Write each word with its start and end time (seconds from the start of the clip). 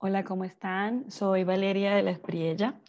Hola, 0.00 0.22
¿cómo 0.22 0.44
están? 0.44 1.10
Soy 1.10 1.42
Valeria 1.42 1.96
de 1.96 2.04
la 2.04 2.12
Espriella 2.12 2.80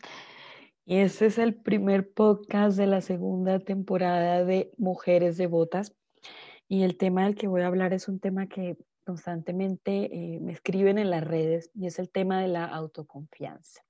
y 0.85 0.97
este 0.97 1.25
es 1.25 1.39
el 1.39 1.55
primer 1.55 2.13
podcast 2.13 2.77
de 2.77 2.85
la 2.85 3.01
segunda 3.01 3.57
temporada 3.57 4.45
de 4.45 4.71
Mujeres 4.77 5.35
Devotas. 5.35 5.95
Y 6.67 6.83
el 6.83 6.97
tema 6.97 7.23
del 7.23 7.33
que 7.33 7.47
voy 7.47 7.63
a 7.63 7.67
hablar 7.67 7.93
es 7.93 8.09
un 8.09 8.19
tema 8.19 8.45
que 8.45 8.77
constantemente 9.07 10.35
eh, 10.35 10.39
me 10.39 10.51
escriben 10.51 10.99
en 10.99 11.09
las 11.09 11.23
redes 11.23 11.71
y 11.73 11.87
es 11.87 11.97
el 11.97 12.11
tema 12.11 12.41
de 12.41 12.49
la 12.49 12.65
autoconfianza. 12.65 13.81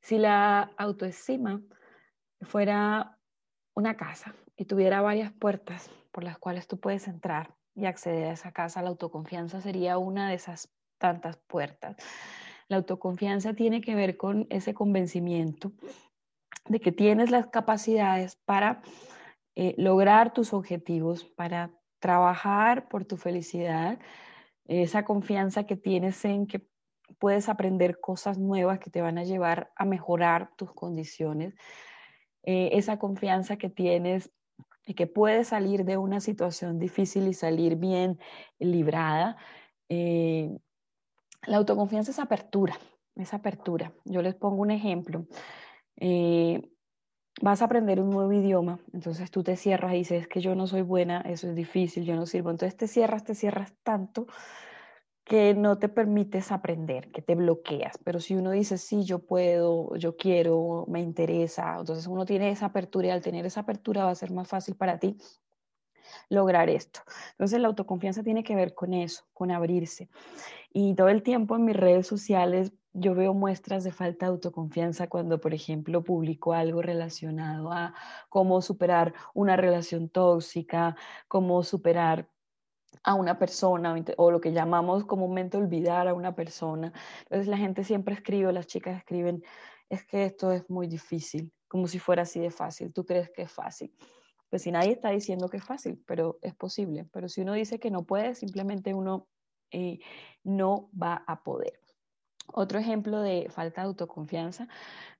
Si 0.00 0.18
la 0.18 0.70
autoestima 0.76 1.62
fuera 2.42 3.18
una 3.74 3.96
casa 3.96 4.36
y 4.56 4.66
tuviera 4.66 5.00
varias 5.00 5.32
puertas 5.32 5.90
por 6.12 6.22
las 6.22 6.38
cuales 6.38 6.68
tú 6.68 6.78
puedes 6.78 7.08
entrar 7.08 7.56
y 7.74 7.86
acceder 7.86 8.28
a 8.28 8.34
esa 8.34 8.52
casa, 8.52 8.82
la 8.82 8.90
autoconfianza 8.90 9.60
sería 9.60 9.98
una 9.98 10.28
de 10.28 10.36
esas 10.36 10.70
tantas 11.02 11.36
puertas. 11.36 11.96
La 12.68 12.78
autoconfianza 12.78 13.54
tiene 13.54 13.80
que 13.80 13.94
ver 13.94 14.16
con 14.16 14.46
ese 14.48 14.72
convencimiento 14.72 15.72
de 16.68 16.80
que 16.80 16.92
tienes 16.92 17.30
las 17.30 17.48
capacidades 17.48 18.36
para 18.36 18.80
eh, 19.56 19.74
lograr 19.76 20.32
tus 20.32 20.54
objetivos, 20.54 21.24
para 21.24 21.70
trabajar 21.98 22.88
por 22.88 23.04
tu 23.04 23.16
felicidad, 23.16 23.98
esa 24.66 25.04
confianza 25.04 25.64
que 25.64 25.76
tienes 25.76 26.24
en 26.24 26.46
que 26.46 26.66
puedes 27.18 27.48
aprender 27.48 28.00
cosas 28.00 28.38
nuevas 28.38 28.78
que 28.78 28.90
te 28.90 29.02
van 29.02 29.18
a 29.18 29.24
llevar 29.24 29.72
a 29.76 29.84
mejorar 29.84 30.50
tus 30.56 30.72
condiciones, 30.72 31.54
eh, 32.42 32.70
esa 32.72 32.98
confianza 32.98 33.56
que 33.56 33.68
tienes 33.68 34.30
y 34.84 34.94
que 34.94 35.06
puedes 35.06 35.48
salir 35.48 35.84
de 35.84 35.96
una 35.96 36.20
situación 36.20 36.78
difícil 36.78 37.28
y 37.28 37.34
salir 37.34 37.76
bien 37.76 38.18
librada. 38.58 39.36
Eh, 39.88 40.50
la 41.46 41.56
autoconfianza 41.56 42.10
es 42.10 42.18
apertura, 42.18 42.78
es 43.16 43.34
apertura. 43.34 43.92
Yo 44.04 44.22
les 44.22 44.34
pongo 44.34 44.62
un 44.62 44.70
ejemplo. 44.70 45.26
Eh, 45.96 46.62
vas 47.40 47.62
a 47.62 47.66
aprender 47.66 48.00
un 48.00 48.10
nuevo 48.10 48.32
idioma, 48.32 48.78
entonces 48.92 49.30
tú 49.30 49.42
te 49.42 49.56
cierras 49.56 49.94
y 49.94 49.98
dices 49.98 50.28
que 50.28 50.40
yo 50.40 50.54
no 50.54 50.66
soy 50.66 50.82
buena, 50.82 51.22
eso 51.22 51.48
es 51.48 51.54
difícil, 51.54 52.04
yo 52.04 52.14
no 52.14 52.26
sirvo. 52.26 52.50
Entonces 52.50 52.76
te 52.76 52.86
cierras, 52.88 53.24
te 53.24 53.34
cierras 53.34 53.74
tanto 53.82 54.26
que 55.24 55.54
no 55.54 55.78
te 55.78 55.88
permites 55.88 56.52
aprender, 56.52 57.10
que 57.10 57.22
te 57.22 57.34
bloqueas. 57.34 57.96
Pero 58.04 58.20
si 58.20 58.34
uno 58.34 58.50
dice, 58.50 58.76
sí, 58.76 59.04
yo 59.04 59.20
puedo, 59.20 59.94
yo 59.96 60.16
quiero, 60.16 60.84
me 60.88 61.00
interesa, 61.00 61.76
entonces 61.78 62.06
uno 62.06 62.24
tiene 62.24 62.50
esa 62.50 62.66
apertura 62.66 63.08
y 63.08 63.10
al 63.10 63.22
tener 63.22 63.46
esa 63.46 63.60
apertura 63.60 64.04
va 64.04 64.10
a 64.10 64.16
ser 64.16 64.32
más 64.32 64.48
fácil 64.48 64.76
para 64.76 64.98
ti 64.98 65.16
lograr 66.28 66.68
esto. 66.70 67.00
Entonces 67.32 67.60
la 67.60 67.68
autoconfianza 67.68 68.22
tiene 68.22 68.44
que 68.44 68.54
ver 68.54 68.74
con 68.74 68.94
eso, 68.94 69.24
con 69.32 69.50
abrirse. 69.50 70.08
Y 70.72 70.94
todo 70.94 71.08
el 71.08 71.22
tiempo 71.22 71.56
en 71.56 71.64
mis 71.64 71.76
redes 71.76 72.06
sociales 72.06 72.72
yo 72.94 73.14
veo 73.14 73.32
muestras 73.34 73.84
de 73.84 73.92
falta 73.92 74.26
de 74.26 74.32
autoconfianza 74.32 75.08
cuando, 75.08 75.40
por 75.40 75.54
ejemplo, 75.54 76.04
publico 76.04 76.52
algo 76.52 76.82
relacionado 76.82 77.72
a 77.72 77.94
cómo 78.28 78.60
superar 78.60 79.14
una 79.34 79.56
relación 79.56 80.08
tóxica, 80.08 80.96
cómo 81.28 81.62
superar 81.62 82.28
a 83.02 83.14
una 83.14 83.38
persona 83.38 83.94
o 84.16 84.30
lo 84.30 84.40
que 84.40 84.52
llamamos 84.52 85.04
comúnmente 85.04 85.56
olvidar 85.56 86.06
a 86.06 86.14
una 86.14 86.34
persona. 86.34 86.92
Entonces 87.22 87.48
la 87.48 87.56
gente 87.56 87.84
siempre 87.84 88.14
escribe, 88.14 88.52
las 88.52 88.66
chicas 88.66 88.96
escriben, 88.98 89.42
es 89.88 90.04
que 90.04 90.24
esto 90.24 90.52
es 90.52 90.68
muy 90.70 90.86
difícil, 90.86 91.52
como 91.68 91.86
si 91.86 91.98
fuera 91.98 92.22
así 92.22 92.40
de 92.40 92.50
fácil, 92.50 92.92
tú 92.92 93.04
crees 93.04 93.30
que 93.30 93.42
es 93.42 93.52
fácil. 93.52 93.92
Pues 94.52 94.64
si 94.64 94.70
nadie 94.70 94.92
está 94.92 95.08
diciendo 95.08 95.48
que 95.48 95.56
es 95.56 95.64
fácil, 95.64 95.98
pero 96.06 96.38
es 96.42 96.54
posible. 96.54 97.06
Pero 97.10 97.26
si 97.30 97.40
uno 97.40 97.54
dice 97.54 97.80
que 97.80 97.90
no 97.90 98.04
puede, 98.04 98.34
simplemente 98.34 98.92
uno 98.92 99.26
eh, 99.70 100.00
no 100.44 100.90
va 100.92 101.24
a 101.26 101.42
poder. 101.42 101.80
Otro 102.48 102.78
ejemplo 102.78 103.22
de 103.22 103.48
falta 103.48 103.80
de 103.80 103.86
autoconfianza, 103.86 104.68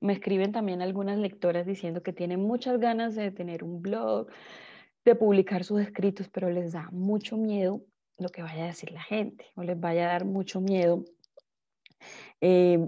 me 0.00 0.12
escriben 0.12 0.52
también 0.52 0.82
algunas 0.82 1.16
lectoras 1.16 1.64
diciendo 1.64 2.02
que 2.02 2.12
tienen 2.12 2.40
muchas 2.40 2.78
ganas 2.78 3.14
de 3.14 3.30
tener 3.30 3.64
un 3.64 3.80
blog, 3.80 4.26
de 5.02 5.14
publicar 5.14 5.64
sus 5.64 5.80
escritos, 5.80 6.28
pero 6.28 6.50
les 6.50 6.72
da 6.72 6.90
mucho 6.92 7.38
miedo 7.38 7.80
lo 8.18 8.28
que 8.28 8.42
vaya 8.42 8.64
a 8.64 8.66
decir 8.66 8.92
la 8.92 9.02
gente, 9.02 9.46
o 9.56 9.62
les 9.62 9.80
vaya 9.80 10.10
a 10.10 10.12
dar 10.12 10.26
mucho 10.26 10.60
miedo 10.60 11.06
eh, 12.42 12.86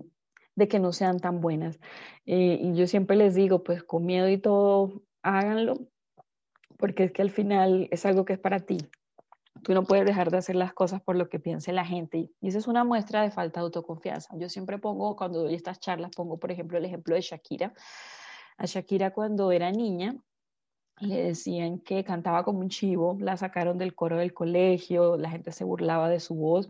de 0.56 0.68
que 0.68 0.78
no 0.78 0.92
sean 0.92 1.20
tan 1.20 1.40
buenas. 1.40 1.80
Eh, 2.26 2.58
y 2.60 2.74
yo 2.74 2.86
siempre 2.86 3.16
les 3.16 3.34
digo, 3.34 3.64
pues 3.64 3.82
con 3.82 4.04
miedo 4.04 4.28
y 4.28 4.36
todo, 4.36 5.04
háganlo, 5.22 5.88
porque 6.84 7.04
es 7.04 7.12
que 7.12 7.22
al 7.22 7.30
final 7.30 7.88
es 7.90 8.04
algo 8.04 8.26
que 8.26 8.34
es 8.34 8.38
para 8.38 8.60
ti. 8.60 8.76
Tú 9.62 9.72
no 9.72 9.84
puedes 9.84 10.04
dejar 10.04 10.30
de 10.30 10.36
hacer 10.36 10.54
las 10.54 10.74
cosas 10.74 11.00
por 11.00 11.16
lo 11.16 11.30
que 11.30 11.40
piense 11.40 11.72
la 11.72 11.86
gente. 11.86 12.30
Y 12.42 12.48
esa 12.48 12.58
es 12.58 12.68
una 12.68 12.84
muestra 12.84 13.22
de 13.22 13.30
falta 13.30 13.60
de 13.60 13.64
autoconfianza. 13.64 14.36
Yo 14.36 14.50
siempre 14.50 14.76
pongo, 14.76 15.16
cuando 15.16 15.44
doy 15.44 15.54
estas 15.54 15.80
charlas, 15.80 16.10
pongo, 16.14 16.36
por 16.36 16.52
ejemplo, 16.52 16.76
el 16.76 16.84
ejemplo 16.84 17.14
de 17.14 17.22
Shakira. 17.22 17.72
A 18.58 18.66
Shakira 18.66 19.12
cuando 19.14 19.50
era 19.50 19.70
niña, 19.70 20.14
le 21.00 21.22
decían 21.22 21.78
que 21.78 22.04
cantaba 22.04 22.44
como 22.44 22.58
un 22.58 22.68
chivo, 22.68 23.16
la 23.18 23.38
sacaron 23.38 23.78
del 23.78 23.94
coro 23.94 24.18
del 24.18 24.34
colegio, 24.34 25.16
la 25.16 25.30
gente 25.30 25.52
se 25.52 25.64
burlaba 25.64 26.10
de 26.10 26.20
su 26.20 26.34
voz, 26.34 26.68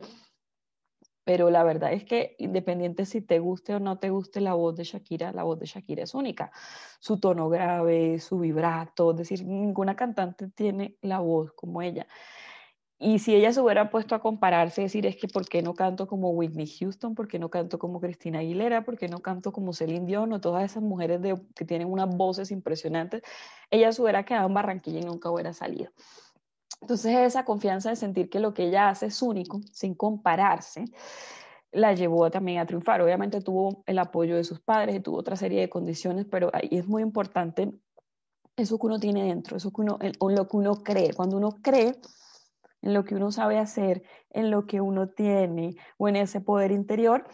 pero 1.25 1.51
la 1.51 1.65
verdad 1.65 1.93
es 1.93 2.05
que 2.05 2.37
independiente 2.39 3.07
si 3.07 3.21
te 3.21 3.39
guste 3.39 3.75
o 3.75 3.81
no 3.81 3.99
te 3.99 4.11
guste 4.11 4.41
la 4.41 4.55
voz 4.55 4.77
de 4.77 4.85
Shakira, 4.85 5.33
la 5.33 5.43
voz 5.43 5.59
de 5.59 5.67
Shakira 5.67 6.05
es 6.05 6.15
única. 6.15 6.53
Su 7.01 7.19
tono 7.19 7.49
grave, 7.49 8.21
su 8.21 8.39
vibrato, 8.39 9.13
es 9.13 9.17
decir, 9.17 9.45
ninguna 9.47 9.97
cantante 9.97 10.49
tiene 10.51 10.97
la 11.03 11.21
voz 11.21 11.53
como 11.53 11.83
ella. 11.83 12.07
Y 12.99 13.19
si 13.19 13.35
ella 13.35 13.53
se 13.53 13.61
hubiera 13.61 13.91
puesto 13.91 14.15
a 14.15 14.21
compararse, 14.21 14.83
decir, 14.83 15.05
es 15.05 15.17
que 15.17 15.29
¿por 15.29 15.47
qué 15.47 15.63
no 15.63 15.75
canto 15.75 16.07
como 16.07 16.31
Whitney 16.31 16.67
Houston? 16.67 17.15
¿Por 17.15 17.29
qué 17.29 17.39
no 17.39 17.51
canto 17.51 17.79
como 17.79 18.01
Cristina 18.01 18.39
Aguilera? 18.39 18.85
¿Por 18.85 18.97
qué 18.97 19.09
no 19.09 19.21
canto 19.21 19.53
como 19.53 19.73
Celine 19.73 20.07
Dion? 20.07 20.33
O 20.33 20.41
todas 20.41 20.65
esas 20.65 20.83
mujeres 20.83 21.21
que 21.55 21.65
tienen 21.65 21.91
unas 21.91 22.09
voces 22.17 22.51
impresionantes. 22.51 23.23
Ella 23.71 23.93
se 23.93 24.01
hubiera 24.01 24.25
quedado 24.25 24.47
en 24.47 24.55
Barranquilla 24.55 25.01
y 25.01 25.05
nunca 25.05 25.31
hubiera 25.31 25.53
salido. 25.53 25.91
Entonces 26.81 27.17
esa 27.17 27.45
confianza 27.45 27.91
de 27.91 27.97
sentir 27.97 28.29
que 28.29 28.41
lo 28.41 28.55
que 28.55 28.69
ella 28.69 28.91
hace 28.91 29.07
es 29.07 29.23
único, 29.23 29.61
sin 29.73 29.95
compararse, 29.95 30.85
la 31.73 31.93
llevó 31.93 32.31
también 32.31 32.59
a 32.59 32.67
triunfar. 32.67 33.01
Obviamente 33.03 33.41
tuvo 33.41 33.83
el 33.87 33.99
apoyo 33.99 34.37
de 34.37 34.45
sus 34.45 34.61
padres 34.61 34.97
y 34.97 35.01
tuvo 35.01 35.19
otra 35.19 35.37
serie 35.37 35.61
de 35.61 35.69
condiciones, 35.69 36.27
pero 36.31 36.51
ahí 36.53 36.69
es 36.71 36.87
muy 36.87 37.03
importante 37.03 37.73
eso 38.57 38.79
que 38.79 38.87
uno 38.87 39.01
tiene 39.01 39.25
dentro, 39.25 39.57
eso 39.57 39.73
que 39.73 39.81
uno, 39.81 39.99
lo 40.01 40.49
que 40.49 40.57
uno 40.57 40.83
cree. 40.83 41.13
Cuando 41.13 41.37
uno 41.37 41.57
cree, 41.63 41.97
en 42.83 42.95
lo 42.95 43.05
que 43.05 43.15
uno 43.15 43.33
sabe 43.33 43.59
hacer, 43.59 44.03
en 44.31 44.51
lo 44.51 44.67
que 44.67 44.81
uno 44.81 45.09
tiene 45.09 45.77
o 45.97 46.09
en 46.09 46.17
ese 46.17 46.41
poder 46.41 46.71
interior, 46.71 47.25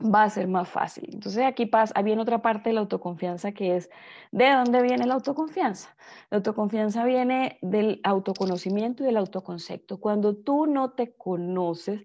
va 0.00 0.24
a 0.24 0.30
ser 0.30 0.48
más 0.48 0.68
fácil. 0.68 1.10
Entonces 1.12 1.44
aquí 1.44 1.66
pasa, 1.66 2.00
viene 2.02 2.22
otra 2.22 2.40
parte 2.40 2.70
de 2.70 2.74
la 2.74 2.80
autoconfianza 2.80 3.52
que 3.52 3.76
es, 3.76 3.90
¿de 4.30 4.50
dónde 4.50 4.82
viene 4.82 5.06
la 5.06 5.14
autoconfianza? 5.14 5.96
La 6.30 6.36
autoconfianza 6.38 7.04
viene 7.04 7.58
del 7.62 8.00
autoconocimiento 8.04 9.02
y 9.02 9.06
del 9.06 9.16
autoconcepto. 9.16 10.00
Cuando 10.00 10.36
tú 10.36 10.66
no 10.66 10.92
te 10.92 11.16
conoces, 11.16 12.04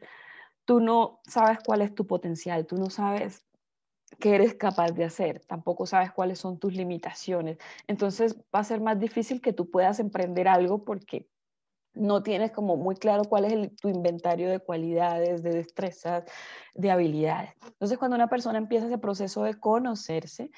tú 0.66 0.80
no 0.80 1.22
sabes 1.28 1.60
cuál 1.66 1.82
es 1.82 1.94
tu 1.94 2.08
potencial, 2.08 2.66
tú 2.66 2.78
no 2.78 2.90
sabes 2.90 3.46
qué 4.20 4.36
eres 4.36 4.56
capaz 4.56 4.92
de 4.92 5.06
hacer, 5.06 5.42
tampoco 5.46 5.86
sabes 5.86 6.12
cuáles 6.12 6.40
son 6.40 6.60
tus 6.60 6.74
limitaciones. 6.74 7.58
Entonces 7.88 8.38
va 8.56 8.60
a 8.60 8.64
ser 8.64 8.82
más 8.82 9.00
difícil 9.00 9.42
que 9.42 9.54
tú 9.54 9.70
puedas 9.70 10.00
emprender 10.00 10.48
algo 10.48 10.84
porque 10.84 11.30
no 11.94 12.24
tienes 12.24 12.52
como 12.52 12.76
muy 12.76 12.96
claro 12.96 13.24
cuál 13.26 13.46
es 13.46 13.76
tu 13.76 13.90
inventario 13.90 14.50
de 14.50 14.60
cualidades, 14.60 15.44
de 15.44 15.52
destrezas, 15.52 16.24
de 16.74 16.92
habilidades. 16.92 17.52
Entonces, 17.64 17.98
cuando 17.98 18.16
una 18.16 18.30
persona 18.30 18.58
empieza 18.58 18.88
ese 18.88 18.98
proceso 18.98 19.44
de 19.44 19.56
conocerse, 19.60 20.52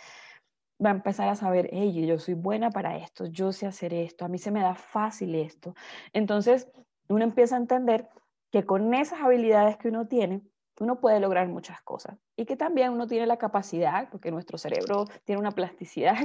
va 0.83 0.89
a 0.89 0.93
empezar 0.93 1.29
a 1.29 1.35
saber, 1.35 1.69
hey, 1.71 2.05
yo 2.05 2.19
soy 2.19 2.33
buena 2.33 2.69
para 2.69 2.97
esto, 2.97 3.25
yo 3.25 3.51
sé 3.51 3.65
hacer 3.65 3.93
esto, 3.93 4.25
a 4.25 4.27
mí 4.27 4.37
se 4.37 4.51
me 4.51 4.61
da 4.61 4.75
fácil 4.75 5.35
esto. 5.35 5.73
Entonces, 6.13 6.69
uno 7.07 7.23
empieza 7.23 7.55
a 7.55 7.59
entender 7.59 8.09
que 8.51 8.65
con 8.65 8.93
esas 8.93 9.21
habilidades 9.21 9.77
que 9.77 9.89
uno 9.89 10.07
tiene, 10.07 10.41
uno 10.79 10.99
puede 10.99 11.19
lograr 11.19 11.47
muchas 11.47 11.81
cosas 11.81 12.17
y 12.35 12.45
que 12.45 12.57
también 12.57 12.91
uno 12.91 13.07
tiene 13.07 13.25
la 13.25 13.37
capacidad, 13.37 14.09
porque 14.09 14.31
nuestro 14.31 14.57
cerebro 14.57 15.05
tiene 15.23 15.39
una 15.39 15.51
plasticidad 15.51 16.15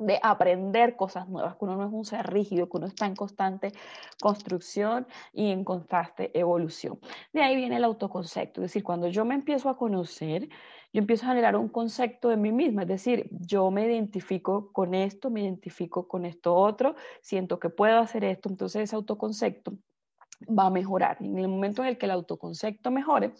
de 0.00 0.18
aprender 0.22 0.96
cosas 0.96 1.28
nuevas, 1.28 1.56
que 1.56 1.64
uno 1.64 1.76
no 1.76 1.86
es 1.86 1.92
un 1.92 2.04
ser 2.04 2.26
rígido, 2.32 2.68
que 2.68 2.78
uno 2.78 2.86
está 2.86 3.06
en 3.06 3.14
constante 3.14 3.72
construcción 4.20 5.06
y 5.32 5.50
en 5.50 5.62
constante 5.62 6.36
evolución. 6.38 6.98
De 7.32 7.42
ahí 7.42 7.54
viene 7.54 7.76
el 7.76 7.84
autoconcepto, 7.84 8.60
es 8.60 8.70
decir, 8.70 8.82
cuando 8.82 9.08
yo 9.08 9.24
me 9.24 9.34
empiezo 9.34 9.68
a 9.68 9.76
conocer, 9.76 10.48
yo 10.92 11.00
empiezo 11.00 11.26
a 11.26 11.28
generar 11.28 11.54
un 11.56 11.68
concepto 11.68 12.30
de 12.30 12.36
mí 12.36 12.50
misma, 12.50 12.82
es 12.82 12.88
decir, 12.88 13.28
yo 13.30 13.70
me 13.70 13.86
identifico 13.86 14.72
con 14.72 14.94
esto, 14.94 15.30
me 15.30 15.42
identifico 15.42 16.08
con 16.08 16.24
esto 16.24 16.54
otro, 16.54 16.96
siento 17.20 17.60
que 17.60 17.68
puedo 17.68 17.98
hacer 17.98 18.24
esto, 18.24 18.48
entonces 18.48 18.82
ese 18.82 18.96
autoconcepto 18.96 19.74
va 20.46 20.66
a 20.66 20.70
mejorar. 20.70 21.18
En 21.20 21.38
el 21.38 21.48
momento 21.48 21.82
en 21.82 21.88
el 21.88 21.98
que 21.98 22.06
el 22.06 22.12
autoconcepto 22.12 22.90
mejore, 22.90 23.32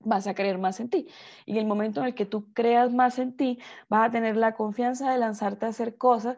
vas 0.00 0.26
a 0.26 0.34
creer 0.34 0.58
más 0.58 0.80
en 0.80 0.90
ti. 0.90 1.08
Y 1.44 1.52
en 1.52 1.58
el 1.58 1.66
momento 1.66 2.00
en 2.00 2.06
el 2.06 2.14
que 2.14 2.26
tú 2.26 2.52
creas 2.52 2.92
más 2.92 3.18
en 3.18 3.36
ti, 3.36 3.58
vas 3.88 4.08
a 4.08 4.10
tener 4.10 4.36
la 4.36 4.54
confianza 4.54 5.10
de 5.10 5.18
lanzarte 5.18 5.66
a 5.66 5.70
hacer 5.70 5.96
cosas 5.96 6.36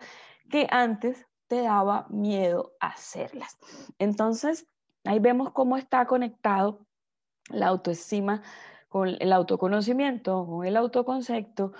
que 0.50 0.66
antes 0.70 1.26
te 1.48 1.62
daba 1.62 2.06
miedo 2.10 2.72
hacerlas. 2.80 3.58
Entonces, 3.98 4.66
ahí 5.04 5.18
vemos 5.18 5.52
cómo 5.52 5.76
está 5.76 6.06
conectado 6.06 6.86
la 7.48 7.68
autoestima 7.68 8.42
con 8.88 9.16
el 9.18 9.32
autoconocimiento, 9.32 10.46
con 10.46 10.66
el 10.66 10.76
autoconcepto 10.76 11.72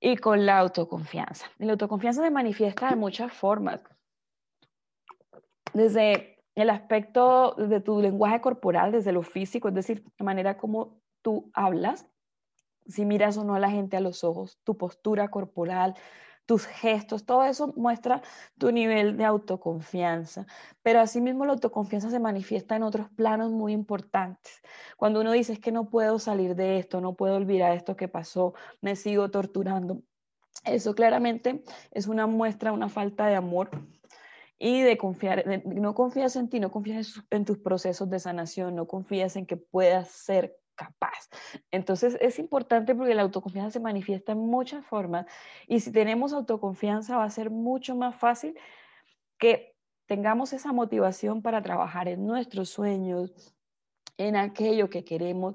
y 0.00 0.16
con 0.16 0.46
la 0.46 0.58
autoconfianza. 0.58 1.46
La 1.58 1.72
autoconfianza 1.72 2.22
se 2.22 2.30
manifiesta 2.30 2.90
de 2.90 2.96
muchas 2.96 3.32
formas. 3.32 3.82
Desde 5.74 6.38
el 6.54 6.70
aspecto 6.70 7.54
de 7.54 7.80
tu 7.80 8.00
lenguaje 8.00 8.40
corporal, 8.40 8.92
desde 8.92 9.12
lo 9.12 9.22
físico, 9.22 9.68
es 9.68 9.74
decir, 9.74 10.04
la 10.18 10.24
manera 10.24 10.56
como 10.56 10.99
tú 11.22 11.50
hablas, 11.54 12.06
si 12.86 13.04
miras 13.04 13.36
o 13.36 13.44
no 13.44 13.54
a 13.54 13.60
la 13.60 13.70
gente 13.70 13.96
a 13.96 14.00
los 14.00 14.24
ojos, 14.24 14.58
tu 14.64 14.76
postura 14.76 15.28
corporal, 15.28 15.94
tus 16.50 16.66
gestos, 16.66 17.24
todo 17.24 17.44
eso 17.44 17.72
muestra 17.76 18.22
tu 18.58 18.72
nivel 18.72 19.16
de 19.16 19.24
autoconfianza. 19.24 20.46
Pero 20.82 21.00
asimismo 21.00 21.46
la 21.46 21.52
autoconfianza 21.52 22.10
se 22.10 22.18
manifiesta 22.18 22.74
en 22.74 22.82
otros 22.82 23.08
planos 23.10 23.52
muy 23.52 23.72
importantes. 23.72 24.60
Cuando 24.96 25.20
uno 25.20 25.30
dice 25.30 25.52
es 25.52 25.60
que 25.60 25.70
no 25.70 25.88
puedo 25.90 26.18
salir 26.18 26.56
de 26.56 26.78
esto, 26.78 27.00
no 27.00 27.14
puedo 27.14 27.36
olvidar 27.36 27.76
esto 27.76 27.96
que 27.96 28.08
pasó, 28.08 28.54
me 28.80 28.96
sigo 28.96 29.30
torturando. 29.30 30.02
Eso 30.64 30.94
claramente 30.96 31.62
es 31.92 32.08
una 32.08 32.26
muestra, 32.26 32.72
una 32.72 32.88
falta 32.88 33.26
de 33.26 33.36
amor 33.36 33.70
y 34.58 34.82
de 34.82 34.98
confiar, 34.98 35.44
no 35.64 35.94
confías 35.94 36.36
en 36.36 36.48
ti, 36.48 36.60
no 36.60 36.70
confías 36.70 37.22
en 37.30 37.44
tus 37.44 37.58
procesos 37.58 38.10
de 38.10 38.18
sanación, 38.18 38.74
no 38.74 38.86
confías 38.86 39.36
en 39.36 39.46
que 39.46 39.56
puedas 39.56 40.10
ser 40.10 40.59
capaz. 40.80 41.28
Entonces 41.70 42.16
es 42.22 42.38
importante 42.38 42.94
porque 42.94 43.14
la 43.14 43.22
autoconfianza 43.22 43.72
se 43.72 43.80
manifiesta 43.80 44.32
en 44.32 44.38
muchas 44.38 44.84
formas 44.86 45.26
y 45.66 45.80
si 45.80 45.92
tenemos 45.92 46.32
autoconfianza 46.32 47.18
va 47.18 47.24
a 47.24 47.30
ser 47.30 47.50
mucho 47.50 47.94
más 47.94 48.16
fácil 48.16 48.58
que 49.38 49.76
tengamos 50.06 50.54
esa 50.54 50.72
motivación 50.72 51.42
para 51.42 51.62
trabajar 51.62 52.08
en 52.08 52.26
nuestros 52.26 52.70
sueños, 52.70 53.54
en 54.16 54.36
aquello 54.36 54.88
que 54.88 55.04
queremos 55.04 55.54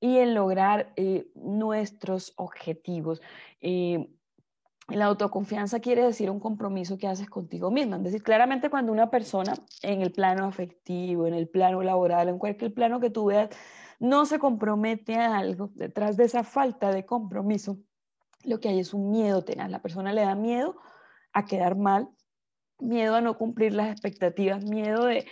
y 0.00 0.18
en 0.18 0.34
lograr 0.34 0.92
eh, 0.96 1.28
nuestros 1.36 2.32
objetivos. 2.36 3.22
Eh, 3.60 4.08
la 4.88 5.06
autoconfianza 5.06 5.80
quiere 5.80 6.02
decir 6.02 6.30
un 6.30 6.40
compromiso 6.40 6.98
que 6.98 7.06
haces 7.06 7.30
contigo 7.30 7.70
misma. 7.70 7.96
Es 7.96 8.02
decir, 8.02 8.22
claramente 8.22 8.68
cuando 8.70 8.92
una 8.92 9.08
persona 9.08 9.54
en 9.82 10.02
el 10.02 10.10
plano 10.10 10.44
afectivo, 10.46 11.26
en 11.26 11.34
el 11.34 11.48
plano 11.48 11.82
laboral, 11.82 12.28
en 12.28 12.38
cualquier 12.38 12.74
plano 12.74 13.00
que 13.00 13.08
tú 13.08 13.26
veas, 13.26 13.48
no 14.04 14.26
se 14.26 14.38
compromete 14.38 15.16
a 15.16 15.38
algo, 15.38 15.70
detrás 15.74 16.18
de 16.18 16.24
esa 16.24 16.44
falta 16.44 16.90
de 16.92 17.06
compromiso, 17.06 17.78
lo 18.42 18.60
que 18.60 18.68
hay 18.68 18.80
es 18.80 18.92
un 18.92 19.10
miedo 19.10 19.42
tenaz. 19.42 19.70
La 19.70 19.80
persona 19.80 20.12
le 20.12 20.20
da 20.20 20.34
miedo 20.34 20.76
a 21.32 21.46
quedar 21.46 21.74
mal, 21.76 22.10
miedo 22.78 23.14
a 23.14 23.22
no 23.22 23.38
cumplir 23.38 23.72
las 23.72 23.90
expectativas, 23.90 24.62
miedo 24.62 25.06
de, 25.06 25.26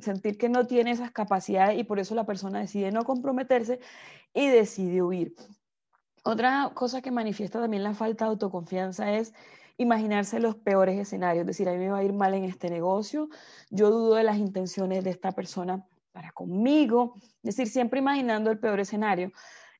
sentir 0.00 0.36
que 0.36 0.48
no 0.48 0.66
tiene 0.66 0.90
esas 0.90 1.12
capacidades 1.12 1.78
y 1.78 1.84
por 1.84 2.00
eso 2.00 2.14
la 2.14 2.26
persona 2.26 2.58
decide 2.58 2.90
no 2.90 3.04
comprometerse 3.04 3.78
y 4.34 4.48
decide 4.48 5.02
huir. 5.02 5.34
Otra 6.24 6.72
cosa 6.74 7.00
que 7.00 7.12
manifiesta 7.12 7.60
también 7.60 7.84
la 7.84 7.94
falta 7.94 8.24
de 8.24 8.32
autoconfianza 8.32 9.12
es 9.12 9.32
imaginarse 9.78 10.40
los 10.40 10.56
peores 10.56 10.98
escenarios, 10.98 11.42
es 11.42 11.46
decir, 11.46 11.68
a 11.68 11.72
mí 11.72 11.78
me 11.78 11.90
va 11.90 11.98
a 11.98 12.04
ir 12.04 12.12
mal 12.12 12.34
en 12.34 12.44
este 12.44 12.68
negocio, 12.68 13.28
yo 13.70 13.90
dudo 13.90 14.16
de 14.16 14.24
las 14.24 14.38
intenciones 14.38 15.04
de 15.04 15.10
esta 15.10 15.32
persona 15.32 15.86
para 16.16 16.32
conmigo, 16.32 17.14
es 17.42 17.56
decir, 17.56 17.68
siempre 17.68 18.00
imaginando 18.00 18.50
el 18.50 18.58
peor 18.58 18.80
escenario. 18.80 19.32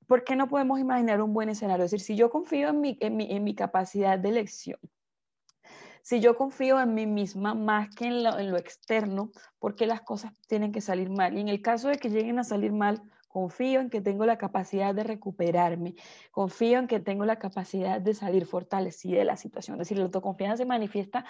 ¿Por 0.06 0.22
qué 0.22 0.36
no 0.36 0.48
podemos 0.48 0.78
imaginar 0.78 1.22
un 1.22 1.32
buen 1.32 1.48
escenario? 1.48 1.86
Es 1.86 1.92
decir, 1.92 2.04
si 2.04 2.14
yo 2.14 2.28
confío 2.28 2.68
en 2.68 2.82
mi, 2.82 2.98
en 3.00 3.16
mi, 3.16 3.32
en 3.32 3.42
mi 3.42 3.54
capacidad 3.54 4.18
de 4.18 4.28
elección, 4.28 4.78
si 6.02 6.20
yo 6.20 6.36
confío 6.36 6.78
en 6.78 6.92
mí 6.92 7.06
misma 7.06 7.54
más 7.54 7.88
que 7.88 8.08
en 8.08 8.22
lo, 8.22 8.38
en 8.38 8.50
lo 8.50 8.58
externo, 8.58 9.30
¿por 9.58 9.76
qué 9.76 9.86
las 9.86 10.02
cosas 10.02 10.30
tienen 10.46 10.72
que 10.72 10.82
salir 10.82 11.08
mal? 11.08 11.38
Y 11.38 11.40
en 11.40 11.48
el 11.48 11.62
caso 11.62 11.88
de 11.88 11.96
que 11.96 12.10
lleguen 12.10 12.38
a 12.38 12.44
salir 12.44 12.70
mal, 12.70 13.02
confío 13.28 13.80
en 13.80 13.88
que 13.88 14.02
tengo 14.02 14.26
la 14.26 14.36
capacidad 14.36 14.94
de 14.94 15.04
recuperarme, 15.04 15.94
confío 16.30 16.78
en 16.80 16.86
que 16.86 17.00
tengo 17.00 17.24
la 17.24 17.38
capacidad 17.38 17.98
de 17.98 18.12
salir 18.12 18.44
fortalecida 18.44 19.20
de 19.20 19.24
la 19.24 19.38
situación. 19.38 19.76
Es 19.76 19.88
decir, 19.88 19.96
la 19.96 20.04
autoconfianza 20.04 20.58
se 20.58 20.66
manifiesta 20.66 21.24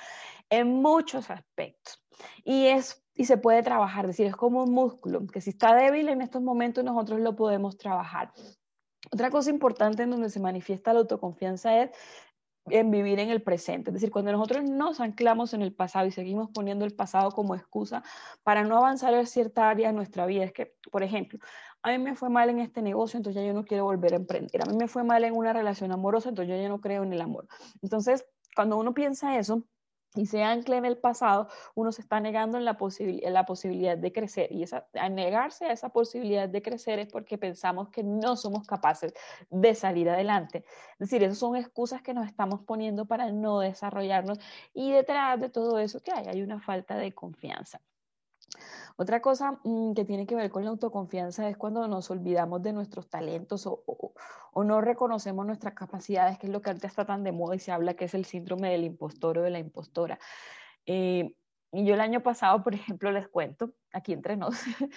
en 0.50 0.82
muchos 0.82 1.30
aspectos 1.30 2.04
y 2.44 2.66
es 2.66 3.05
y 3.16 3.24
se 3.24 3.38
puede 3.38 3.62
trabajar, 3.62 4.04
es 4.04 4.10
decir, 4.10 4.26
es 4.26 4.36
como 4.36 4.62
un 4.62 4.72
músculo, 4.72 5.26
que 5.26 5.40
si 5.40 5.50
está 5.50 5.74
débil 5.74 6.08
en 6.10 6.20
estos 6.20 6.42
momentos 6.42 6.84
nosotros 6.84 7.20
lo 7.20 7.34
podemos 7.34 7.78
trabajar. 7.78 8.30
Otra 9.10 9.30
cosa 9.30 9.50
importante 9.50 10.02
en 10.02 10.10
donde 10.10 10.28
se 10.28 10.38
manifiesta 10.38 10.92
la 10.92 11.00
autoconfianza 11.00 11.82
es 11.82 11.90
en 12.68 12.90
vivir 12.90 13.20
en 13.20 13.30
el 13.30 13.42
presente. 13.42 13.90
Es 13.90 13.94
decir, 13.94 14.10
cuando 14.10 14.32
nosotros 14.32 14.64
nos 14.64 15.00
anclamos 15.00 15.54
en 15.54 15.62
el 15.62 15.72
pasado 15.72 16.06
y 16.06 16.10
seguimos 16.10 16.50
poniendo 16.50 16.84
el 16.84 16.94
pasado 16.94 17.30
como 17.30 17.54
excusa 17.54 18.02
para 18.42 18.64
no 18.64 18.76
avanzar 18.76 19.14
en 19.14 19.26
cierta 19.26 19.70
área 19.70 19.88
de 19.88 19.94
nuestra 19.94 20.26
vida, 20.26 20.44
es 20.44 20.52
que, 20.52 20.74
por 20.90 21.02
ejemplo, 21.02 21.38
a 21.82 21.90
mí 21.90 21.98
me 21.98 22.16
fue 22.16 22.28
mal 22.28 22.50
en 22.50 22.58
este 22.58 22.82
negocio, 22.82 23.18
entonces 23.18 23.40
ya 23.40 23.46
yo 23.46 23.54
no 23.54 23.64
quiero 23.64 23.84
volver 23.84 24.14
a 24.14 24.16
emprender. 24.16 24.62
A 24.62 24.66
mí 24.66 24.76
me 24.76 24.88
fue 24.88 25.04
mal 25.04 25.22
en 25.24 25.36
una 25.36 25.52
relación 25.52 25.92
amorosa, 25.92 26.28
entonces 26.28 26.54
yo 26.54 26.60
ya 26.60 26.68
no 26.68 26.80
creo 26.80 27.04
en 27.04 27.12
el 27.12 27.20
amor. 27.20 27.46
Entonces, 27.80 28.26
cuando 28.56 28.76
uno 28.76 28.92
piensa 28.92 29.38
eso, 29.38 29.62
y 30.14 30.26
se 30.26 30.42
ancla 30.42 30.76
en 30.76 30.84
el 30.84 30.96
pasado, 30.96 31.48
uno 31.74 31.92
se 31.92 32.00
está 32.00 32.20
negando 32.20 32.58
en 32.58 32.64
la, 32.64 32.76
la 33.30 33.46
posibilidad 33.46 33.98
de 33.98 34.12
crecer. 34.12 34.50
Y 34.52 34.62
esa, 34.62 34.86
a 34.94 35.08
negarse 35.08 35.66
a 35.66 35.72
esa 35.72 35.90
posibilidad 35.90 36.48
de 36.48 36.62
crecer 36.62 36.98
es 36.98 37.08
porque 37.08 37.38
pensamos 37.38 37.90
que 37.90 38.02
no 38.02 38.36
somos 38.36 38.66
capaces 38.66 39.12
de 39.50 39.74
salir 39.74 40.08
adelante. 40.08 40.64
Es 40.92 41.10
decir, 41.10 41.22
esas 41.22 41.38
son 41.38 41.56
excusas 41.56 42.02
que 42.02 42.14
nos 42.14 42.26
estamos 42.26 42.60
poniendo 42.62 43.06
para 43.06 43.30
no 43.32 43.60
desarrollarnos. 43.60 44.38
Y 44.72 44.92
detrás 44.92 45.40
de 45.40 45.50
todo 45.50 45.78
eso, 45.78 46.00
¿qué 46.00 46.12
hay? 46.12 46.26
Hay 46.28 46.42
una 46.42 46.60
falta 46.60 46.96
de 46.96 47.12
confianza. 47.12 47.80
Otra 48.96 49.20
cosa 49.20 49.58
mm, 49.64 49.94
que 49.94 50.04
tiene 50.04 50.26
que 50.26 50.34
ver 50.34 50.50
con 50.50 50.64
la 50.64 50.70
autoconfianza 50.70 51.48
es 51.48 51.56
cuando 51.56 51.86
nos 51.88 52.10
olvidamos 52.10 52.62
de 52.62 52.72
nuestros 52.72 53.08
talentos 53.08 53.66
o, 53.66 54.12
no 54.64 54.80
reconocemos 54.80 55.44
nuestras 55.46 55.74
capacidades, 55.74 56.38
que 56.38 56.46
es 56.46 56.52
lo 56.52 56.62
que 56.62 56.70
ahorita 56.70 56.86
está 56.86 57.04
tan 57.04 57.22
de 57.24 57.32
moda 57.32 57.56
y 57.56 57.58
se 57.58 57.72
habla 57.72 57.94
que 57.94 58.06
es 58.06 58.14
el 58.14 58.24
síndrome 58.24 58.70
del 58.70 58.84
impostor 58.84 59.38
o 59.38 59.42
de 59.42 59.50
la 59.50 59.58
impostora. 59.58 60.18
Eh, 60.86 61.34
y 61.72 61.84
yo 61.84 61.94
el 61.94 62.00
año 62.00 62.22
pasado, 62.22 62.62
por 62.62 62.74
ejemplo, 62.74 63.10
les 63.12 63.28
cuento, 63.28 63.72
aquí 63.92 64.12
entre 64.12 64.36
nos, 64.36 64.54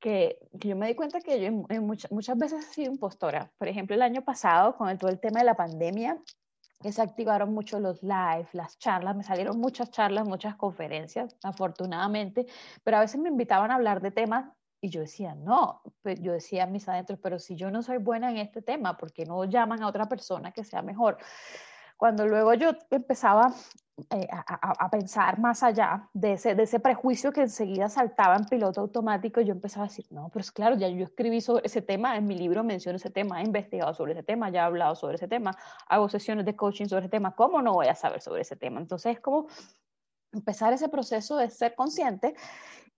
que, 0.00 0.38
yo 0.52 0.76
me 0.76 0.88
di 0.88 0.94
cuenta 0.94 1.20
que 1.20 1.40
yo 1.40 1.52
muchas, 1.80 2.38
veces 2.38 2.64
he 2.64 2.74
sido 2.74 2.92
impostora. 2.92 3.52
Por 3.58 3.68
ejemplo, 3.68 3.94
el 3.94 4.02
año 4.02 4.22
pasado, 4.22 4.76
con 4.76 4.96
todo 4.98 5.10
el 5.10 5.20
tema 5.20 5.40
de 5.40 5.46
la 5.46 5.54
pandemia, 5.54 6.18
que 6.82 6.92
se 6.92 7.02
activaron 7.02 7.52
mucho 7.52 7.78
los 7.78 8.02
live, 8.02 8.48
las 8.52 8.78
charlas, 8.78 9.14
me 9.14 9.22
salieron 9.22 9.58
muchas 9.58 9.90
charlas, 9.90 10.26
muchas 10.26 10.56
conferencias, 10.56 11.36
afortunadamente, 11.42 12.46
pero 12.82 12.96
a 12.96 13.00
veces 13.00 13.20
me 13.20 13.28
invitaban 13.28 13.70
a 13.70 13.74
hablar 13.74 14.00
de 14.00 14.10
temas 14.10 14.50
y 14.80 14.88
yo 14.88 15.02
decía, 15.02 15.34
no, 15.34 15.82
pues 16.02 16.20
yo 16.22 16.32
decía 16.32 16.64
a 16.64 16.66
mis 16.66 16.88
adentros, 16.88 17.18
pero 17.22 17.38
si 17.38 17.54
yo 17.54 17.70
no 17.70 17.82
soy 17.82 17.98
buena 17.98 18.30
en 18.30 18.38
este 18.38 18.62
tema, 18.62 18.96
¿por 18.96 19.12
qué 19.12 19.26
no 19.26 19.44
llaman 19.44 19.82
a 19.82 19.88
otra 19.88 20.08
persona 20.08 20.52
que 20.52 20.64
sea 20.64 20.80
mejor? 20.80 21.18
Cuando 21.98 22.26
luego 22.26 22.54
yo 22.54 22.70
empezaba 22.90 23.52
eh, 24.10 24.28
a, 24.30 24.90
pensar 24.90 25.38
más 25.38 25.62
allá 25.62 26.08
de 26.12 26.34
ese, 26.34 26.54
de 26.54 26.62
ese 26.62 26.80
prejuicio 26.80 27.32
que 27.32 27.42
enseguida 27.42 27.88
saltaba 27.88 28.36
en 28.36 28.44
piloto 28.44 28.80
automático, 28.80 29.40
yo 29.40 29.52
empezaba 29.52 29.86
a 29.86 29.88
decir, 29.88 30.06
no, 30.10 30.28
pero 30.32 30.40
es 30.40 30.50
claro, 30.50 30.76
ya 30.76 30.88
yo 30.88 31.04
escribí 31.04 31.40
sobre 31.40 31.66
ese 31.66 31.82
tema, 31.82 32.16
en 32.16 32.26
mi 32.26 32.36
libro 32.36 32.64
menciono 32.64 32.96
ese 32.96 33.10
tema, 33.10 33.40
he 33.40 33.44
investigado 33.44 33.94
sobre 33.94 34.12
ese 34.12 34.22
tema, 34.22 34.50
ya 34.50 34.60
he 34.60 34.64
hablado 34.64 34.94
sobre 34.94 35.16
ese 35.16 35.28
tema, 35.28 35.56
hago 35.88 36.08
sesiones 36.08 36.44
de 36.44 36.56
coaching 36.56 36.86
sobre 36.86 37.02
ese 37.06 37.10
tema, 37.10 37.34
¿cómo 37.34 37.62
no 37.62 37.74
voy 37.74 37.88
a 37.88 37.94
saber 37.94 38.20
sobre 38.20 38.42
ese 38.42 38.56
tema? 38.56 38.80
Entonces 38.80 39.16
es 39.16 39.20
como 39.20 39.46
empezar 40.32 40.72
ese 40.72 40.88
proceso 40.88 41.36
de 41.36 41.50
ser 41.50 41.74
consciente 41.74 42.34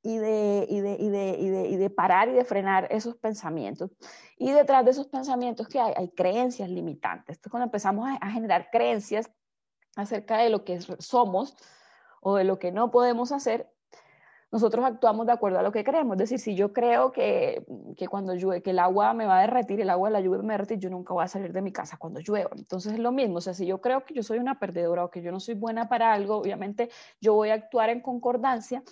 y 0.02 0.18
de, 0.18 0.66
y 0.68 0.80
de, 0.80 0.96
y 0.98 1.08
de, 1.08 1.36
y 1.38 1.48
de, 1.48 1.68
y 1.68 1.76
de 1.76 1.90
parar 1.90 2.28
y 2.28 2.32
de 2.32 2.44
frenar 2.44 2.88
esos 2.90 3.16
pensamientos. 3.16 3.90
Y 4.36 4.50
detrás 4.50 4.84
de 4.84 4.90
esos 4.90 5.06
pensamientos 5.06 5.68
que 5.68 5.78
hay, 5.78 5.92
hay 5.96 6.08
creencias 6.10 6.68
limitantes. 6.68 7.36
Entonces, 7.36 7.50
cuando 7.50 7.66
empezamos 7.66 8.08
a, 8.08 8.14
a 8.16 8.30
generar 8.30 8.68
creencias 8.70 9.30
acerca 9.96 10.38
de 10.38 10.50
lo 10.50 10.64
que 10.64 10.80
somos 10.80 11.56
o 12.20 12.36
de 12.36 12.44
lo 12.44 12.58
que 12.58 12.72
no 12.72 12.90
podemos 12.90 13.32
hacer, 13.32 13.70
nosotros 14.52 14.84
actuamos 14.84 15.26
de 15.26 15.32
acuerdo 15.32 15.58
a 15.58 15.62
lo 15.62 15.72
que 15.72 15.82
creemos. 15.82 16.14
Es 16.16 16.18
decir, 16.18 16.38
si 16.38 16.54
yo 16.54 16.74
creo 16.74 17.10
que, 17.10 17.64
que 17.96 18.06
cuando 18.06 18.34
llueve, 18.34 18.62
que 18.62 18.70
el 18.70 18.78
agua 18.78 19.14
me 19.14 19.24
va 19.24 19.38
a 19.38 19.40
derretir, 19.40 19.80
el 19.80 19.88
agua 19.88 20.10
de 20.10 20.12
la 20.12 20.20
lluvia 20.20 20.42
me 20.42 20.48
va 20.48 20.54
a 20.54 20.58
derretir, 20.58 20.78
yo 20.78 20.90
nunca 20.90 21.14
voy 21.14 21.24
a 21.24 21.28
salir 21.28 21.54
de 21.54 21.62
mi 21.62 21.72
casa 21.72 21.96
cuando 21.96 22.20
llueva. 22.20 22.50
Entonces 22.54 22.92
es 22.92 22.98
lo 22.98 23.12
mismo. 23.12 23.38
O 23.38 23.40
sea, 23.40 23.54
si 23.54 23.64
yo 23.64 23.80
creo 23.80 24.04
que 24.04 24.12
yo 24.12 24.22
soy 24.22 24.38
una 24.38 24.58
perdedora 24.58 25.06
o 25.06 25.10
que 25.10 25.22
yo 25.22 25.32
no 25.32 25.40
soy 25.40 25.54
buena 25.54 25.88
para 25.88 26.12
algo, 26.12 26.36
obviamente 26.36 26.90
yo 27.18 27.32
voy 27.32 27.48
a 27.48 27.54
actuar 27.54 27.88
en 27.88 28.02
concordancia 28.02 28.82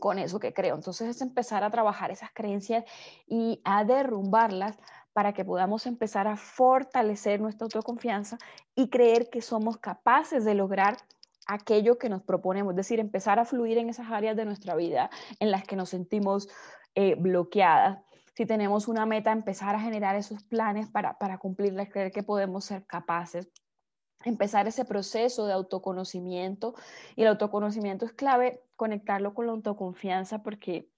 con 0.00 0.18
eso 0.18 0.40
que 0.40 0.54
creo. 0.54 0.74
Entonces 0.76 1.08
es 1.08 1.20
empezar 1.20 1.62
a 1.62 1.70
trabajar 1.70 2.10
esas 2.10 2.30
creencias 2.32 2.84
y 3.26 3.60
a 3.64 3.84
derrumbarlas 3.84 4.78
para 5.14 5.32
que 5.32 5.44
podamos 5.44 5.86
empezar 5.86 6.26
a 6.26 6.36
fortalecer 6.36 7.40
nuestra 7.40 7.64
autoconfianza 7.64 8.36
y 8.74 8.90
creer 8.90 9.30
que 9.30 9.40
somos 9.40 9.78
capaces 9.78 10.44
de 10.44 10.54
lograr 10.54 10.98
aquello 11.46 11.98
que 11.98 12.08
nos 12.08 12.22
proponemos, 12.22 12.72
es 12.72 12.76
decir, 12.76 13.00
empezar 13.00 13.38
a 13.38 13.44
fluir 13.44 13.78
en 13.78 13.88
esas 13.88 14.10
áreas 14.10 14.36
de 14.36 14.44
nuestra 14.44 14.74
vida 14.74 15.10
en 15.40 15.50
las 15.50 15.64
que 15.64 15.76
nos 15.76 15.88
sentimos 15.90 16.48
eh, 16.94 17.14
bloqueadas. 17.14 18.00
Si 18.34 18.44
tenemos 18.44 18.88
una 18.88 19.06
meta, 19.06 19.30
empezar 19.30 19.76
a 19.76 19.80
generar 19.80 20.16
esos 20.16 20.42
planes 20.42 20.90
para, 20.90 21.16
para 21.18 21.38
cumplirla, 21.38 21.88
creer 21.88 22.10
que 22.10 22.24
podemos 22.24 22.64
ser 22.64 22.84
capaces 22.84 23.48
empezar 24.24 24.66
ese 24.66 24.84
proceso 24.84 25.46
de 25.46 25.52
autoconocimiento 25.52 26.74
y 27.16 27.22
el 27.22 27.28
autoconocimiento 27.28 28.04
es 28.04 28.12
clave 28.12 28.62
conectarlo 28.76 29.34
con 29.34 29.46
la 29.46 29.52
autoconfianza 29.52 30.42
porque 30.42 30.88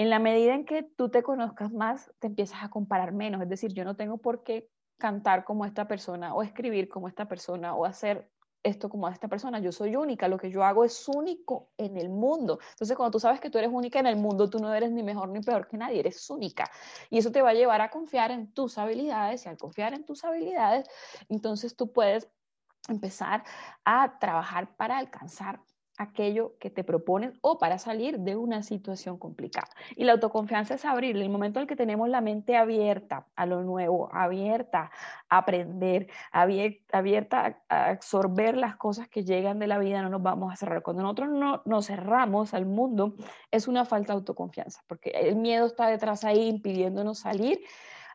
en 0.00 0.08
la 0.08 0.18
medida 0.18 0.54
en 0.54 0.64
que 0.64 0.82
tú 0.82 1.10
te 1.10 1.22
conozcas 1.22 1.72
más, 1.72 2.10
te 2.20 2.28
empiezas 2.28 2.64
a 2.64 2.70
comparar 2.70 3.12
menos, 3.12 3.42
es 3.42 3.50
decir, 3.50 3.74
yo 3.74 3.84
no 3.84 3.96
tengo 3.96 4.16
por 4.16 4.42
qué 4.42 4.66
cantar 4.96 5.44
como 5.44 5.66
esta 5.66 5.86
persona 5.86 6.32
o 6.32 6.42
escribir 6.42 6.88
como 6.88 7.06
esta 7.06 7.28
persona 7.28 7.74
o 7.74 7.84
hacer 7.84 8.30
esto 8.62 8.88
como 8.88 9.06
esta 9.08 9.28
persona, 9.28 9.58
yo 9.58 9.72
soy 9.72 9.96
única, 9.96 10.26
lo 10.26 10.38
que 10.38 10.50
yo 10.50 10.64
hago 10.64 10.86
es 10.86 11.06
único 11.06 11.68
en 11.76 11.98
el 11.98 12.08
mundo. 12.08 12.60
Entonces, 12.70 12.96
cuando 12.96 13.10
tú 13.10 13.20
sabes 13.20 13.40
que 13.40 13.50
tú 13.50 13.58
eres 13.58 13.68
única 13.70 14.00
en 14.00 14.06
el 14.06 14.16
mundo, 14.16 14.48
tú 14.48 14.58
no 14.58 14.72
eres 14.72 14.90
ni 14.90 15.02
mejor 15.02 15.28
ni 15.28 15.40
peor 15.40 15.68
que 15.68 15.76
nadie, 15.76 16.00
eres 16.00 16.30
única. 16.30 16.70
Y 17.10 17.18
eso 17.18 17.30
te 17.30 17.42
va 17.42 17.50
a 17.50 17.54
llevar 17.54 17.82
a 17.82 17.90
confiar 17.90 18.30
en 18.30 18.54
tus 18.54 18.78
habilidades 18.78 19.44
y 19.44 19.50
al 19.50 19.58
confiar 19.58 19.92
en 19.92 20.06
tus 20.06 20.24
habilidades, 20.24 20.88
entonces 21.28 21.76
tú 21.76 21.92
puedes 21.92 22.26
empezar 22.88 23.44
a 23.84 24.18
trabajar 24.18 24.74
para 24.76 24.96
alcanzar 24.96 25.60
aquello 26.00 26.54
que 26.58 26.70
te 26.70 26.82
propones 26.82 27.34
o 27.42 27.58
para 27.58 27.78
salir 27.78 28.18
de 28.20 28.34
una 28.34 28.62
situación 28.62 29.18
complicada. 29.18 29.68
Y 29.96 30.04
la 30.04 30.12
autoconfianza 30.12 30.74
es 30.74 30.86
abrir, 30.86 31.14
el 31.14 31.28
momento 31.28 31.58
en 31.58 31.62
el 31.64 31.68
que 31.68 31.76
tenemos 31.76 32.08
la 32.08 32.22
mente 32.22 32.56
abierta 32.56 33.26
a 33.36 33.44
lo 33.44 33.62
nuevo, 33.62 34.08
abierta 34.10 34.90
a 35.28 35.38
aprender, 35.38 36.08
abierta 36.32 37.58
a 37.68 37.90
absorber 37.90 38.56
las 38.56 38.76
cosas 38.76 39.08
que 39.08 39.24
llegan 39.24 39.58
de 39.58 39.66
la 39.66 39.78
vida, 39.78 40.00
no 40.00 40.08
nos 40.08 40.22
vamos 40.22 40.50
a 40.50 40.56
cerrar. 40.56 40.82
Cuando 40.82 41.02
nosotros 41.02 41.28
no 41.28 41.60
nos 41.66 41.86
cerramos 41.86 42.54
al 42.54 42.64
mundo, 42.64 43.14
es 43.50 43.68
una 43.68 43.84
falta 43.84 44.14
de 44.14 44.20
autoconfianza, 44.20 44.80
porque 44.86 45.10
el 45.10 45.36
miedo 45.36 45.66
está 45.66 45.88
detrás 45.88 46.24
ahí 46.24 46.48
impidiéndonos 46.48 47.18
salir 47.18 47.60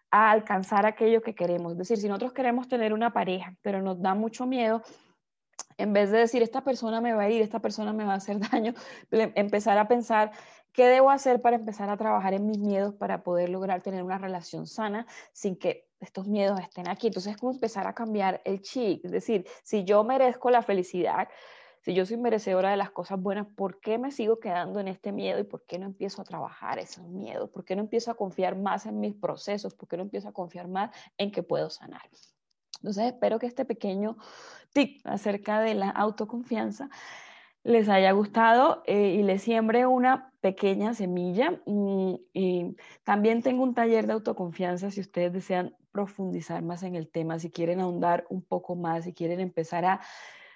a 0.10 0.32
alcanzar 0.32 0.88
aquello 0.88 1.22
que 1.22 1.36
queremos. 1.36 1.74
Es 1.74 1.78
decir, 1.78 1.98
si 1.98 2.08
nosotros 2.08 2.34
queremos 2.34 2.68
tener 2.68 2.94
una 2.94 3.14
pareja, 3.14 3.56
pero 3.62 3.84
nos 3.84 4.02
da 4.02 4.16
mucho 4.16 4.48
miedo, 4.48 4.82
en 5.78 5.94
vez 5.94 6.12
de 6.12 6.20
decir, 6.20 6.42
esta 6.42 6.64
persona 6.64 7.02
me 7.02 7.14
va 7.14 7.24
a 7.24 7.30
ir, 7.30 7.42
esta 7.42 7.60
persona 7.60 7.94
me 7.94 8.06
va 8.06 8.14
a 8.14 8.18
hacer 8.18 8.40
daño, 8.52 8.74
empezar 9.12 9.78
a 9.78 9.88
pensar, 9.88 10.32
¿qué 10.72 10.88
debo 10.88 11.10
hacer 11.10 11.42
para 11.42 11.56
empezar 11.56 11.90
a 11.90 11.98
trabajar 11.98 12.34
en 12.34 12.46
mis 12.48 12.60
miedos 12.60 12.94
para 12.96 13.24
poder 13.24 13.50
lograr 13.50 13.82
tener 13.82 14.04
una 14.04 14.18
relación 14.18 14.68
sana 14.68 15.06
sin 15.32 15.56
que 15.58 15.88
estos 16.00 16.28
miedos 16.28 16.60
estén 16.60 16.88
aquí? 16.88 17.08
Entonces 17.08 17.34
es 17.34 17.38
como 17.38 17.54
empezar 17.54 17.88
a 17.88 17.94
cambiar 17.94 18.42
el 18.46 18.62
chip, 18.62 19.06
es 19.06 19.12
decir, 19.12 19.46
si 19.64 19.84
yo 19.84 20.04
merezco 20.04 20.50
la 20.50 20.62
felicidad, 20.62 21.28
si 21.86 21.94
yo 21.94 22.04
soy 22.04 22.18
merecedora 22.18 22.72
de 22.72 22.78
las 22.78 22.90
cosas 22.90 23.22
buenas, 23.22 23.46
¿por 23.56 23.80
qué 23.80 24.00
me 24.00 24.12
sigo 24.12 24.40
quedando 24.40 24.80
en 24.80 24.88
este 24.88 25.12
miedo 25.12 25.40
y 25.40 25.44
por 25.44 25.66
qué 25.68 25.78
no 25.78 25.86
empiezo 25.86 26.20
a 26.20 26.26
trabajar 26.26 26.80
esos 26.80 27.08
miedos? 27.08 27.52
¿Por 27.52 27.64
qué 27.64 27.76
no 27.76 27.84
empiezo 27.84 28.10
a 28.10 28.16
confiar 28.16 28.56
más 28.56 28.88
en 28.88 29.00
mis 29.00 29.14
procesos? 29.14 29.76
¿Por 29.76 29.88
qué 29.88 29.98
no 29.98 30.02
empiezo 30.02 30.28
a 30.28 30.34
confiar 30.34 30.68
más 30.68 30.90
en 31.16 31.32
que 31.32 31.44
puedo 31.44 31.70
sanar? 31.70 32.02
Entonces 32.78 33.06
espero 33.06 33.40
que 33.40 33.48
este 33.48 33.66
pequeño 33.66 34.18
tip 34.74 35.00
acerca 35.06 35.60
de 35.62 35.76
la 35.76 35.90
autoconfianza 35.90 36.90
les 37.66 37.90
haya 37.90 38.12
gustado 38.12 38.84
eh, 38.86 39.16
y 39.20 39.24
les 39.24 39.42
siembre 39.42 39.88
una 39.88 40.32
pequeña 40.40 40.94
semilla. 40.94 41.60
Mm, 41.66 42.14
y, 42.32 42.76
también 43.04 43.42
tengo 43.42 43.64
un 43.64 43.74
taller 43.74 44.06
de 44.06 44.14
autoconfianza 44.14 44.92
si 44.92 45.02
ustedes 45.02 45.34
desean 45.34 45.76
profundizar 45.92 46.62
más 46.62 46.84
en 46.84 46.96
el 46.96 47.10
tema, 47.10 47.40
si 47.40 47.50
quieren 47.50 47.80
ahondar 47.80 48.28
un 48.30 48.44
poco 48.44 48.76
más, 48.76 49.06
si 49.06 49.14
quieren 49.14 49.40
empezar 49.40 49.84
a 49.86 50.00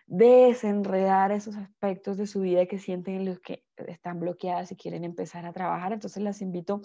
desenredar 0.05 1.31
esos 1.31 1.55
aspectos 1.55 2.17
de 2.17 2.27
su 2.27 2.41
vida 2.41 2.67
que 2.67 2.77
sienten 2.77 3.15
en 3.15 3.25
los 3.25 3.39
que 3.39 3.63
están 3.87 4.19
bloqueadas 4.19 4.71
y 4.71 4.75
quieren 4.75 5.03
empezar 5.03 5.47
a 5.47 5.53
trabajar. 5.53 5.93
Entonces 5.93 6.21
las 6.21 6.41
invito 6.41 6.81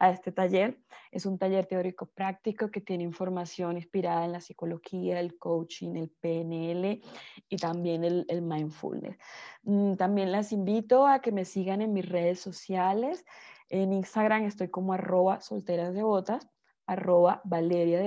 a 0.00 0.10
este 0.10 0.32
taller. 0.32 0.80
Es 1.12 1.26
un 1.26 1.38
taller 1.38 1.66
teórico 1.66 2.06
práctico 2.06 2.70
que 2.70 2.80
tiene 2.80 3.04
información 3.04 3.76
inspirada 3.76 4.24
en 4.24 4.32
la 4.32 4.40
psicología, 4.40 5.20
el 5.20 5.38
coaching, 5.38 5.94
el 5.94 6.08
PNL 6.08 7.00
y 7.48 7.56
también 7.58 8.02
el, 8.02 8.42
mindfulness. 8.42 9.16
Mm, 9.62 9.94
también 9.94 10.32
las 10.32 10.52
invito 10.52 11.06
a 11.06 11.20
que 11.20 11.30
me 11.30 11.44
sigan 11.44 11.82
en 11.82 11.92
mis 11.92 12.08
redes 12.08 12.40
sociales. 12.40 13.24
En 13.68 13.92
Instagram 13.92 14.44
estoy 14.44 14.68
como 14.68 14.94
arroba 14.94 15.40
solteras 15.40 15.94
de 15.94 16.02
botas, 16.02 16.48
arroba 16.86 17.42
Valeria. 17.44 18.00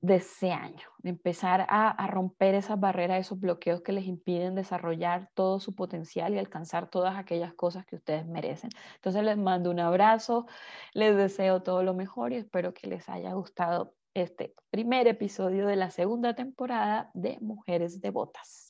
de 0.00 0.16
ese 0.16 0.52
año, 0.52 0.88
empezar 1.02 1.66
a, 1.68 2.06
romper 2.06 2.54
esas 2.54 2.78
barreras, 2.78 3.20
esos 3.20 3.40
bloqueos 3.40 3.80
que 3.82 3.92
les 3.92 4.06
impiden 4.06 4.54
desarrollar 4.54 5.30
todo 5.34 5.58
su 5.60 5.74
potencial 5.74 6.34
y 6.34 6.38
alcanzar 6.38 6.88
todas 6.88 7.16
aquellas 7.16 7.52
cosas 7.54 7.84
que 7.84 7.96
ustedes 7.96 8.26
merecen. 8.26 8.70
Entonces 8.96 9.24
les 9.24 9.36
mando 9.36 9.70
un 9.70 9.80
abrazo, 9.80 10.46
les 10.94 11.16
deseo 11.16 11.62
todo 11.62 11.82
lo 11.82 11.94
mejor 11.94 12.32
y 12.32 12.36
espero 12.36 12.74
que 12.74 12.86
les 12.86 13.08
haya 13.08 13.32
gustado 13.32 13.94
este 14.14 14.54
primer 14.70 15.08
episodio 15.08 15.66
de 15.66 15.76
la 15.76 15.90
segunda 15.90 16.34
temporada 16.34 17.10
de 17.14 17.38
Mujeres 17.40 18.00
Devotas. 18.00 18.67